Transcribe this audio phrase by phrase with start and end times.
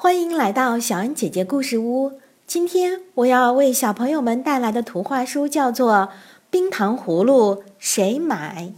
[0.00, 2.20] 欢迎来到小恩姐姐故事屋。
[2.46, 5.92] 今天我要为小朋友们带来的图画书叫做
[6.50, 8.72] 《冰糖葫芦谁买》。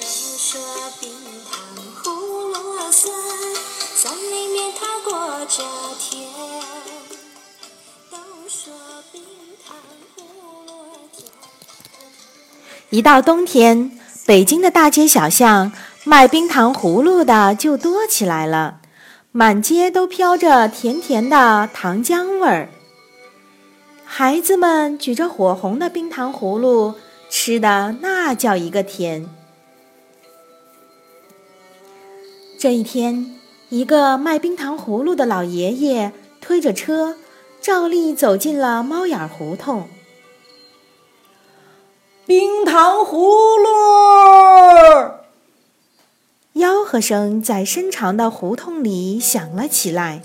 [0.00, 0.62] 说
[0.98, 1.10] 冰
[1.44, 1.60] 糖
[2.02, 2.08] 葫
[2.48, 3.14] 芦酸，
[3.94, 5.62] 酸里面它裹着
[5.98, 6.26] 甜。
[8.10, 8.16] 都
[8.48, 8.72] 说
[9.12, 9.20] 冰
[9.62, 9.76] 糖
[10.16, 10.22] 葫
[10.66, 10.84] 芦
[11.14, 11.28] 甜。
[12.88, 15.70] 一到冬天，北京的大街小巷
[16.04, 18.80] 卖冰糖葫芦的就多起来了，
[19.36, 22.68] 满街都飘着甜甜的糖浆味儿。
[24.04, 26.94] 孩子们举着火红的冰糖葫芦，
[27.28, 29.28] 吃的那叫一个甜。
[32.56, 33.34] 这一天，
[33.70, 37.16] 一个卖冰糖葫芦的老爷爷推着车，
[37.60, 39.88] 照例走进了猫眼胡同。
[42.24, 44.13] 冰糖葫芦，
[46.94, 50.22] 喝声在深长的胡同里响了起来。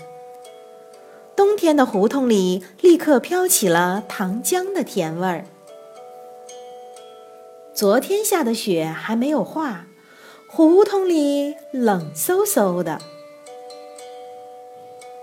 [1.34, 5.44] 冬天的胡同里立刻飘起了糖浆的甜味儿。
[7.74, 9.88] 昨天下的雪还没有化，
[10.48, 13.00] 胡同里冷飕飕的。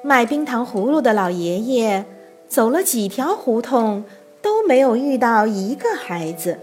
[0.04, 2.06] 卖冰糖葫芦的老爷爷
[2.50, 4.04] 走了几条胡同，
[4.42, 6.60] 都没有遇到一个孩子。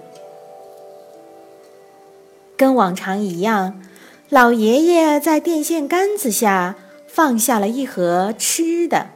[2.55, 3.81] 跟往常一样，
[4.30, 9.11] 老爷爷在电线杆子下放下了一盒吃的。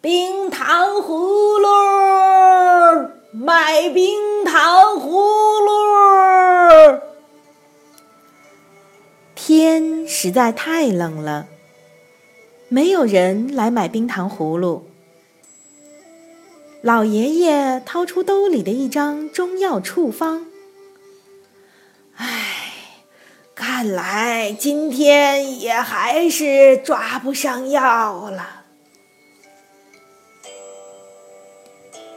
[0.00, 5.08] 冰糖葫芦，卖冰糖葫
[5.60, 7.00] 芦。
[9.34, 11.46] 天实在太冷了，
[12.68, 14.84] 没有人来买冰糖葫芦。
[16.82, 20.46] 老爷爷掏出兜里的一张中药处方。
[23.76, 28.66] 看来今天也还是抓不上药了。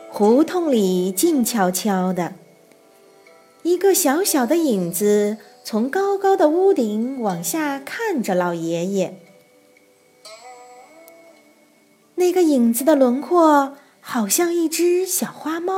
[0.09, 2.35] 胡同里静悄悄的，
[3.63, 9.17] 一个小小的影子从高高的屋顶往下看着老爷爷。
[12.13, 15.73] 那个影子的轮廓好像一只小花猫。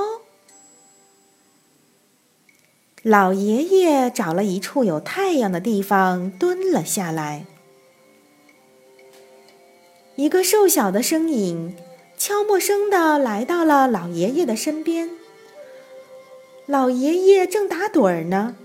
[3.04, 7.46] 老爷爷找了一处有太阳的地方蹲了下来。
[10.16, 11.76] 一个瘦小的身影。
[12.20, 15.10] 悄默声地来到了老爷爷的身边。
[16.66, 18.58] 老爷爷正打盹儿呢。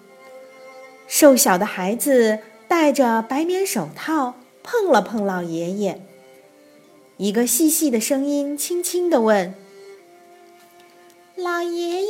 [1.07, 4.35] 瘦小的孩子戴着白棉手套，
[4.65, 6.05] 碰了碰老爷爷。
[7.17, 9.55] 一个细细的声音轻轻地问：“，
[11.39, 12.09] 老爷爷，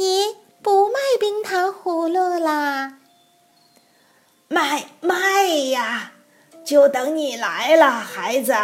[0.00, 3.00] 你不卖冰糖葫芦啦
[4.48, 6.12] ？”“卖卖呀！”
[6.64, 8.54] 就等你来了，孩子。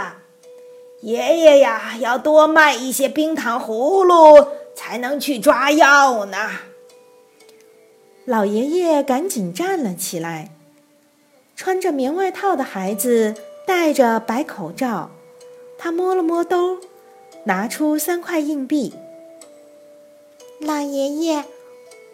[1.03, 6.53] 爷爷呀，要多卖一些冰糖葫芦，才能去抓药呢。
[8.25, 10.53] 老爷爷赶紧站了起来。
[11.55, 13.35] 穿着棉外套的孩子
[13.67, 15.11] 戴着白口罩，
[15.77, 16.79] 他摸了摸兜，
[17.45, 18.95] 拿出三块硬币。
[20.67, 21.45] 老爷爷，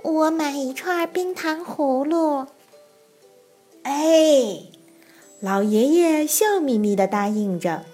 [0.02, 2.48] 我买一串冰糖葫芦。
[3.82, 4.64] 哎。
[5.40, 7.86] 老爷爷笑眯眯的答应着，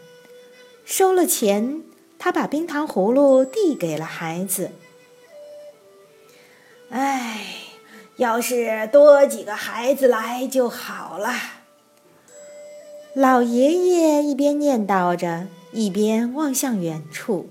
[0.84, 1.84] 收了钱，
[2.18, 4.72] 他把冰糖葫芦递给了孩子。
[6.90, 7.46] 哎，
[8.16, 11.32] 要是多几个孩子来就好了。
[13.14, 17.48] 老爷爷一边念叨着，一边望向远处。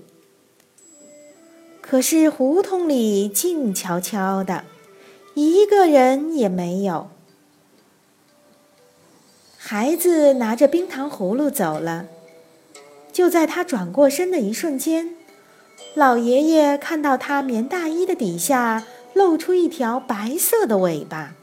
[1.90, 4.64] 可是胡同里静悄悄的，
[5.32, 7.08] 一个人也没有。
[9.56, 12.04] 孩子拿着冰糖葫芦走了，
[13.10, 15.14] 就在他转过身的一瞬间，
[15.94, 18.84] 老爷爷看到他棉大衣的底下
[19.14, 21.34] 露出一条白色的尾巴。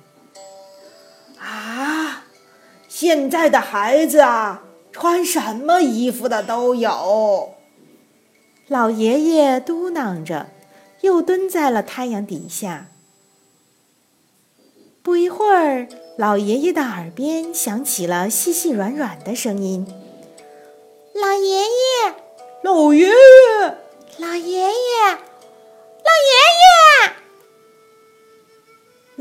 [1.40, 2.26] 啊，
[2.88, 7.55] 现在的孩子啊，穿什么衣服的都有。
[8.68, 10.48] 老爷爷嘟囔着，
[11.02, 12.88] 又蹲在了太阳底下。
[15.04, 15.88] 不一会儿。
[16.18, 19.86] 老爷爷的耳边响起了细细软软的声音
[21.14, 22.16] ：“老爷爷，
[22.62, 23.14] 老爷爷，
[24.18, 25.12] 老爷爷，
[26.06, 26.32] 老爷
[26.62, 27.14] 爷！”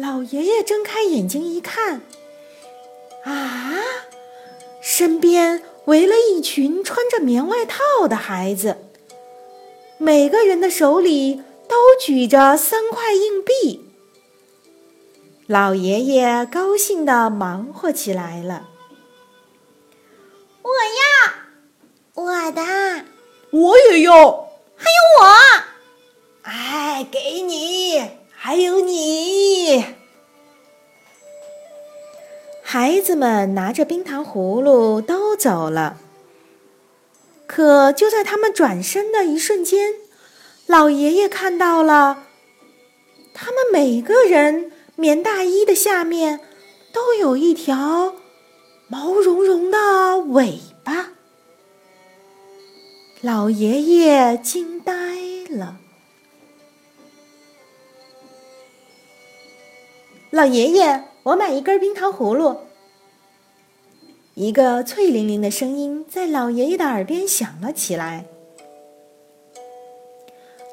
[0.01, 2.03] 老爷爷睁开眼睛一看，
[3.25, 3.75] 啊，
[4.81, 8.84] 身边围了一群穿着棉外套的孩子，
[10.05, 11.37] 每个人的手里
[11.67, 13.89] 都举着三块硬币。
[15.47, 18.69] 老爷爷高兴的忙活起来了。
[20.61, 20.71] 我
[22.15, 22.63] 要，我的，
[23.51, 24.13] 我也要，
[24.77, 25.27] 还有我，
[26.43, 29.87] 哎，给你，还有你。
[32.63, 35.97] 孩子们拿着冰糖葫芦都走了。
[37.47, 39.95] 可就在他们转身的一瞬间，
[40.67, 42.25] 老爷爷看到了，
[43.33, 46.41] 他们每个人棉大衣的下面
[46.93, 48.15] 都有一条
[48.89, 51.11] 毛茸茸的尾巴。
[53.21, 54.93] 老爷爷惊呆
[55.51, 55.79] 了。
[60.31, 62.64] 老爷爷，我买一根冰糖葫芦。
[64.35, 68.25] 一个脆灵灵的声音在老爷爷的耳边响了起来。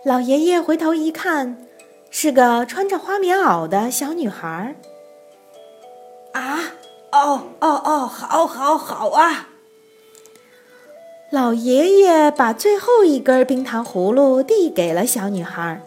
[0.03, 1.67] 老爷爷回头一看，
[2.09, 4.75] 是个穿着花棉袄的小女孩。
[6.33, 6.59] 啊，
[7.11, 9.49] 哦哦哦，好，好，好啊！
[11.29, 15.83] 老爷爷把最后一根冰糖葫芦递给了小女孩，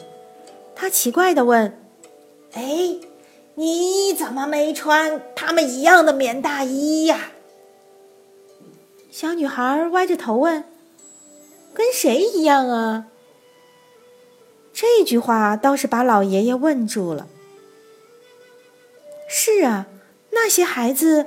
[0.77, 1.77] 他奇怪的问
[2.55, 2.95] ：“哎，
[3.57, 7.33] 你怎么没穿他们一样的棉大衣呀？”
[9.15, 10.65] 小女孩歪着头问
[11.73, 13.07] ：“跟谁一样啊？”
[14.75, 17.29] 这句话倒是把老爷爷问住了。
[19.29, 19.87] 是啊，
[20.31, 21.27] 那些孩子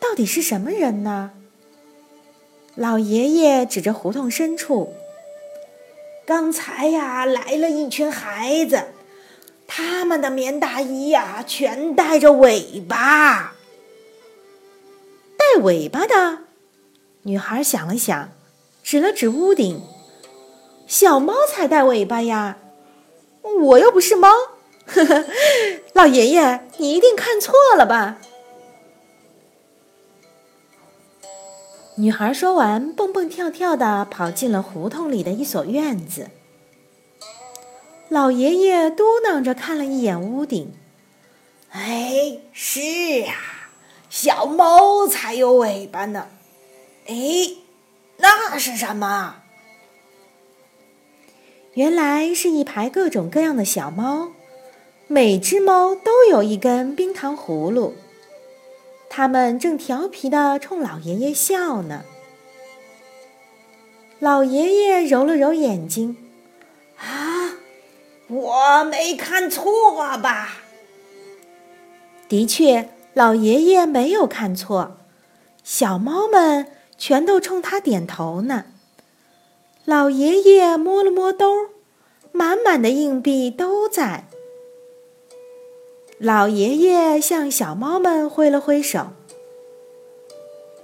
[0.00, 1.30] 到底是什么人呢？
[2.74, 4.94] 老爷爷指着胡同深处
[6.26, 8.86] ：“刚才呀，来了一群孩子，
[9.68, 13.54] 他们的棉大衣呀，全带着尾巴，
[15.36, 16.40] 带尾巴的。”
[17.28, 18.30] 女孩想了想，
[18.82, 19.82] 指了指屋顶
[20.88, 22.56] ：“小猫才带尾巴呀，
[23.60, 24.30] 我又不是猫。”
[24.88, 25.26] 呵呵，
[25.92, 28.16] 老爷爷，你一定看错了吧？
[31.96, 36.30] 女孩说完，蹦蹦跳跳的跑进了胡同里的一所院子。
[38.08, 40.72] 老爷爷嘟囔着看了一眼屋顶
[41.72, 42.80] ：“哎，是
[43.26, 43.68] 啊，
[44.08, 46.28] 小猫才有尾巴呢。”
[47.08, 47.14] 哎，
[48.18, 49.36] 那是什么？
[51.72, 54.32] 原来是一排各种各样的小猫，
[55.06, 57.94] 每只猫都有一根冰糖葫芦，
[59.08, 62.04] 它们正调皮的冲老爷爷笑呢。
[64.18, 66.16] 老爷爷揉了揉眼睛，
[66.98, 67.54] 啊，
[68.26, 70.58] 我没看错吧？
[72.28, 74.98] 的确，老爷爷没有看错，
[75.64, 76.72] 小猫们。
[76.98, 78.64] 全都冲他点头呢。
[79.84, 81.68] 老爷爷摸了摸兜，
[82.32, 84.24] 满满的硬币都在。
[86.18, 89.12] 老爷爷向小猫们挥了挥手：“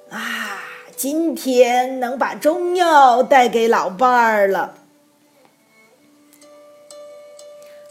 [0.09, 0.63] 啊，
[0.97, 4.79] 今天能把中药带给老伴儿了。”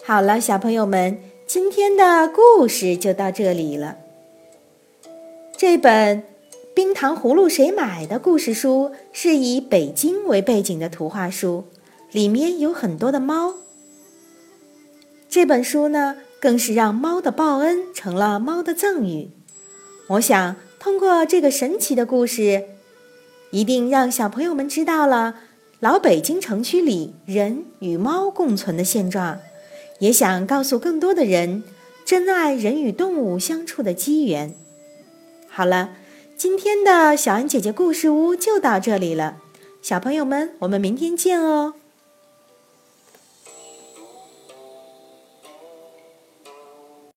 [0.05, 3.97] 好了，小朋友们，今天的故事就到这里了。
[5.55, 6.32] 这本。
[6.75, 11.65] 冰糖葫芦谁买的故事书是以北京为背景的图画书，
[12.11, 13.53] 里面有很多的猫。
[15.29, 19.29] 这本书呢，更是让猫的报恩成了猫的赠予。
[20.07, 22.63] 我想通过这个神奇的故事，
[23.51, 25.35] 一定让小朋友们知道了
[25.79, 29.37] 老北京城区里人与猫共存的现状，
[29.99, 31.63] 也想告诉更多的人
[32.03, 34.55] 珍爱人与动物相处的机缘。
[35.47, 35.97] 好了。
[36.35, 39.37] 今天的小恩姐姐故事屋就到这里了，
[39.81, 41.75] 小朋友们，我们明天见哦。